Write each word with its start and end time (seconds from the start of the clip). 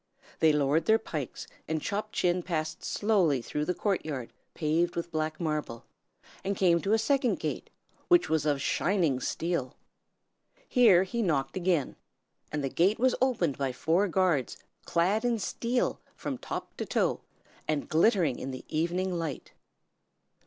They 0.39 0.51
lowered 0.51 0.85
their 0.85 0.97
pikes, 0.97 1.45
and 1.67 1.79
Chop 1.79 2.11
Chin 2.11 2.41
passed 2.41 2.83
slowly 2.83 3.39
through 3.39 3.65
the 3.65 3.75
court 3.75 4.03
yard 4.03 4.33
paved 4.55 4.95
with 4.95 5.11
black 5.11 5.39
marble, 5.39 5.85
and 6.43 6.57
came 6.57 6.81
to 6.81 6.89
the 6.89 6.97
second 6.97 7.39
gate, 7.39 7.69
which 8.07 8.27
was 8.27 8.43
of 8.47 8.59
shining 8.63 9.19
steel. 9.19 9.75
Here 10.67 11.03
he 11.03 11.21
knocked 11.21 11.55
again, 11.55 11.97
and 12.51 12.63
the 12.63 12.67
gate 12.67 12.97
was 12.97 13.13
opened 13.21 13.59
by 13.59 13.73
four 13.73 14.07
guards 14.07 14.57
clad 14.85 15.23
in 15.23 15.37
steel 15.37 16.01
from 16.15 16.39
top 16.39 16.75
to 16.77 16.85
toe, 16.87 17.21
and 17.67 17.87
glittering 17.87 18.39
in 18.39 18.49
the 18.49 18.65
evening 18.69 19.13
light. 19.13 19.51